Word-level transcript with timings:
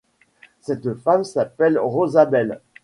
Cette 0.61 0.95
femme 0.95 1.23
s'appelle 1.23 1.77
Rosabel. 1.77 2.59